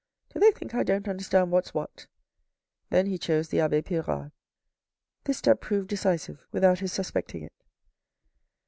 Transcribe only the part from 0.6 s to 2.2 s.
I don't understand what's what?"